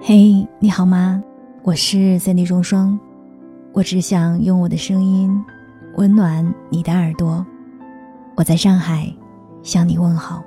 [0.00, 1.22] 嘿，你好吗？
[1.62, 2.98] 我是三 D 中双，
[3.72, 5.42] 我只想用我的声音
[5.96, 7.44] 温暖你的耳朵。
[8.36, 9.10] 我在上海
[9.62, 10.42] 向你问好。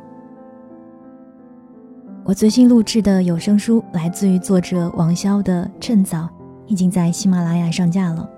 [2.24, 6.20] 我最新录制的有声书来自于作者王潇的《趁早》，
[6.68, 8.30] 已经在喜马拉雅上架了。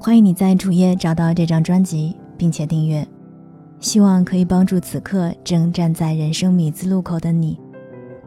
[0.00, 3.06] 欢迎你在主页找到这张专辑，并且订阅。
[3.78, 7.56] 希望可以帮助此刻正站在人生米字路口的你，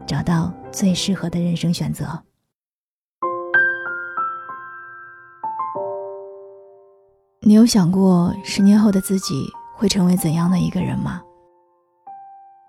[0.06, 2.22] 找到最适合的人生选择。
[7.44, 11.20] 你有想过十年后的自己会成为怎样的一个人吗？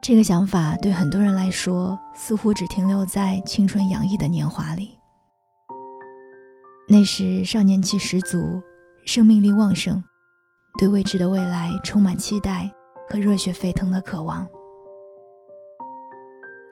[0.01, 4.97] 这个想法对很多人来说，似乎只停留在青春洋溢的年华里。
[6.89, 8.61] 那时少年气十足，
[9.05, 10.03] 生命力旺盛，
[10.77, 12.69] 对未知的未来充满期待
[13.07, 14.45] 和热血沸腾的渴望。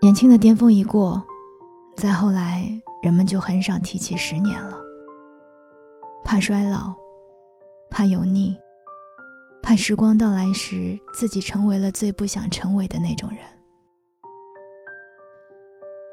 [0.03, 1.23] 年轻的巅峰一过，
[1.95, 2.67] 再后来，
[3.03, 4.75] 人们就很少提起十年了，
[6.23, 6.91] 怕衰老。
[7.87, 8.57] 怕油腻，
[9.61, 13.39] 怕时光到来时自己成为了最不想成为的那种人。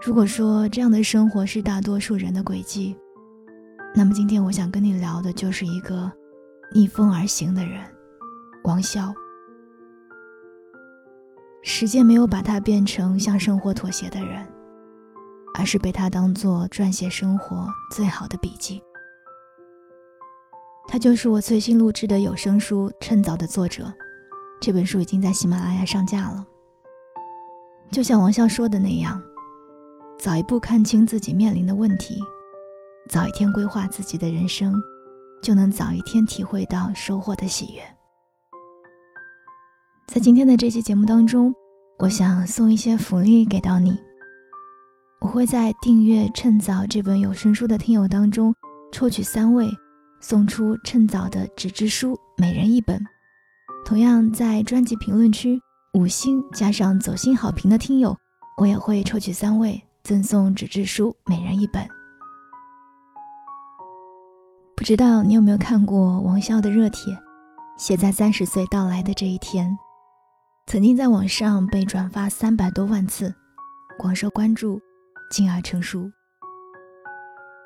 [0.04, 2.94] 如果说这样的生活是大多数人的轨迹，
[3.94, 6.10] 那么今天我想跟你聊的就是一个
[6.74, 7.80] 逆风而行的人——
[8.64, 9.14] 王潇。
[11.62, 14.46] 时间没有把他变成向生活妥协的人，
[15.54, 18.82] 而是被他当做撰写生活最好的笔记。
[20.86, 23.92] 他就是我最新录制的有声书《趁早》的作者，
[24.60, 26.46] 这本书已经在喜马拉雅上架了。
[27.90, 29.20] 就像王潇说的那样，
[30.18, 32.18] 早一步看清自己面临的问题，
[33.10, 34.74] 早一天规划自己的人生，
[35.42, 37.82] 就能早一天体会到收获的喜悦。
[40.08, 41.54] 在今天的这期节目当中，
[41.98, 43.94] 我想送一些福利给到你。
[45.20, 48.54] 我会在订阅《趁早》这本有声书的听友当中
[48.90, 49.68] 抽取三位。
[50.20, 52.98] 送出趁早的纸质书，每人一本。
[53.84, 55.60] 同样在专辑评论区
[55.92, 58.16] 五星加上走心好评的听友，
[58.56, 61.86] 我也会抽取三位赠送纸质书，每人一本。
[64.74, 67.16] 不知道你有没有看过王潇的热帖，
[67.76, 69.78] 写在三十岁到来的这一天，
[70.68, 73.34] 曾经在网上被转发三百多万次，
[73.98, 74.78] 广受关注，
[75.30, 76.12] 进而成书。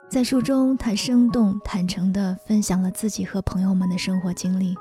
[0.08, 4.76] 在书中，他生动坦诚地分享了自己和朋友们的生活经历，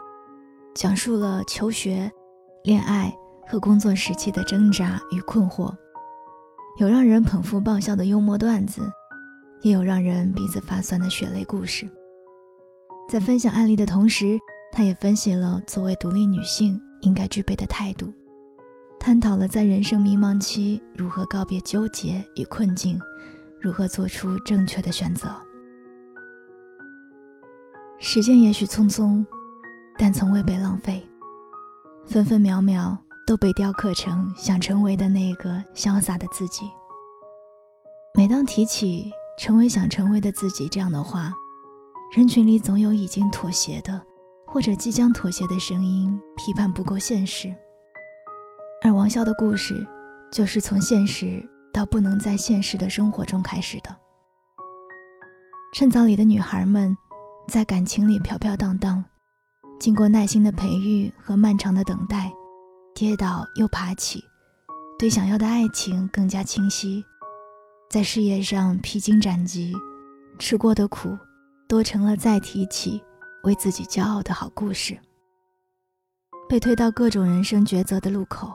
[0.76, 2.12] 讲述了求学、
[2.64, 3.12] 恋爱
[3.48, 5.76] 和工作时期的挣扎与困惑，
[6.78, 8.84] 有让人捧腹爆笑的幽默段子，
[9.64, 11.90] 也有让人鼻子发酸的血泪故事。
[13.09, 14.38] 在分享案例的同时，
[14.72, 18.14] 他也分析了作为独立女性应该具备的态度，
[19.00, 23.00] 探讨了在人生迷茫期如何告别纠结与困境。
[23.64, 25.30] 如何做出正确的选择？
[28.00, 29.24] 时间也许匆匆，
[30.00, 31.08] 但从未被浪费，
[32.08, 32.98] 分分秒秒
[33.28, 36.66] 都被雕刻成想成为的那个潇洒的自己。
[38.16, 41.32] 每当提起成为想成为的自己这样的话，
[42.18, 44.02] 人群里总有已经妥协的，
[44.52, 47.54] 或者即将妥协的声音，批判不够现实。
[48.84, 49.88] 而王潇的故事，
[50.32, 51.48] 就是从现实。
[51.74, 53.96] 到不能在现实的生活中开始的。
[55.74, 56.98] 趁早里的女孩们，
[57.48, 59.02] 在感情里飘飘荡荡，
[59.80, 62.30] 经过耐心的培育和漫长的等待，
[62.94, 64.22] 跌倒又爬起，
[65.00, 67.02] 对想要的爱情更加清晰，
[67.90, 69.74] 在事业上披荆斩棘，
[70.38, 71.18] 吃过的苦，
[71.70, 73.02] 都成了再提起
[73.44, 74.97] 为自己骄傲的好故事。
[76.50, 78.53] 被推到各种人生抉择的路口，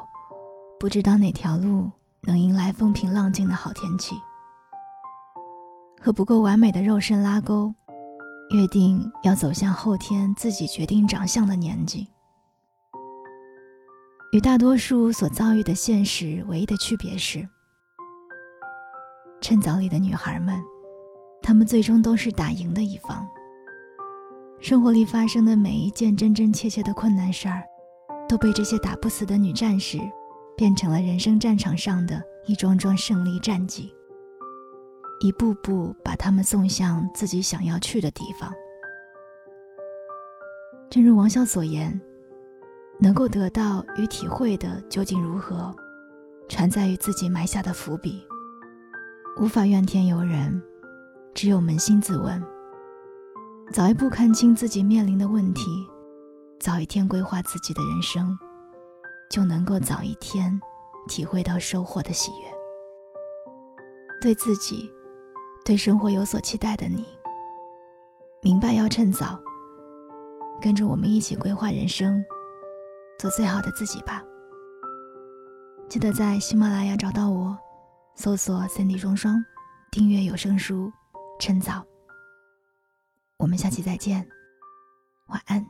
[0.78, 1.90] 不知道哪条路。
[2.22, 4.16] 能迎来风平浪静的好天气，
[6.02, 7.72] 和不够完美的肉身拉钩，
[8.50, 12.08] 约定要走向后天自己决定长相的年纪。
[14.32, 17.48] 与大多数所遭遇的现实唯一的区别是，
[19.40, 20.60] 趁早里的女孩们，
[21.40, 23.24] 她们最终都是打赢的一方。
[24.60, 27.62] 生活里发生的每一件真真切切的困难事儿，
[28.28, 30.00] 都被这些打不死的女战士。
[30.56, 33.94] 变成了人生战场上的一桩桩胜利战绩，
[35.20, 38.50] 一步步把他们送向自己想要去的地方。
[40.88, 42.00] 正如王潇所言，
[42.98, 45.76] 能够得到与体会的究竟如何，
[46.48, 48.26] 全在于自己埋下的伏笔。
[49.38, 50.62] 无法怨天尤人，
[51.34, 52.42] 只有扪心自问。
[53.72, 55.86] 早一步看清自己面临的问题，
[56.60, 58.36] 早一天规划自己的人生。
[59.28, 60.58] 就能够早一天
[61.08, 62.46] 体会到收获的喜悦。
[64.20, 64.88] 对自己、
[65.64, 67.04] 对生活有所期待的你，
[68.40, 69.36] 明白要趁早，
[70.60, 72.24] 跟着我们一起规划人生，
[73.18, 74.22] 做最好的自己吧。
[75.88, 77.58] 记得在喜马拉雅找到我，
[78.14, 79.44] 搜索 “Cindy 双双”，
[79.90, 80.86] 订阅有声书
[81.40, 81.72] 《趁早》。
[83.38, 84.26] 我们下期再见，
[85.26, 85.64] 晚安，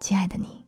[0.00, 0.66] 亲爱的你。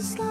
[0.00, 0.29] as long